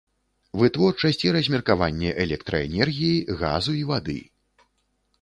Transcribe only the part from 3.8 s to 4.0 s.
і